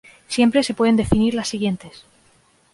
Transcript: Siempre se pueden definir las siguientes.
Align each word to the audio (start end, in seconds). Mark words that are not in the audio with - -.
Siempre 0.27 0.63
se 0.63 0.73
pueden 0.73 0.95
definir 0.95 1.35
las 1.35 1.49
siguientes. 1.49 2.05